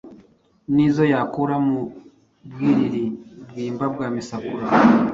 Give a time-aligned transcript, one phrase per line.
[0.75, 1.79] N’izo yakura mu
[2.51, 3.05] Bwiriri,
[3.47, 4.65] Bwimba bwa Misakura.